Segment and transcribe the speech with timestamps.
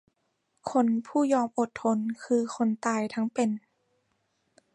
[0.71, 3.49] คนผู้ยอมอดทน คือคนตายทั้งเป็น